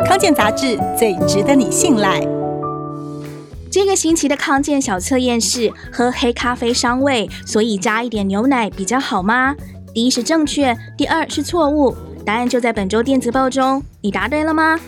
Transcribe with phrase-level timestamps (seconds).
[0.00, 2.20] 康健杂志最值得你信赖。
[3.70, 9.54] 这个星期的康健小测验是喝黑咖啡伤胃所以加一点牛奶比较好吗？
[9.92, 11.94] 第一是正确第二是错误
[12.24, 14.78] 答案就在本周电子报中你答对了吗？